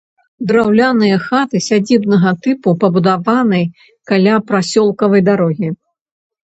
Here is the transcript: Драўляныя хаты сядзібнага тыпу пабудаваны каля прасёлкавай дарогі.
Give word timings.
Драўляныя 0.51 1.17
хаты 1.25 1.57
сядзібнага 1.67 2.33
тыпу 2.47 2.69
пабудаваны 2.85 3.61
каля 4.13 4.35
прасёлкавай 4.51 5.21
дарогі. 5.31 5.67